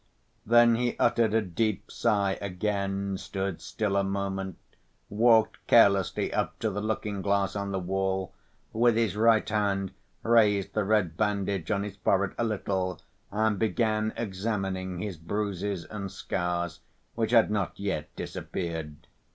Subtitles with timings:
[0.47, 4.57] Then he uttered a deep sigh, again stood still a moment,
[5.11, 8.33] walked carelessly up to the looking‐glass on the wall,
[8.73, 9.93] with his right hand
[10.23, 16.11] raised the red bandage on his forehead a little, and began examining his bruises and
[16.11, 16.79] scars,
[17.13, 19.05] which had not yet disappeared.